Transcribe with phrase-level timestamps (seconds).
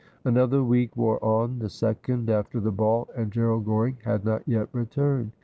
[0.25, 4.67] Another week wore on, the second after the ball, and Gerald Goring had not yet
[4.71, 5.31] returned.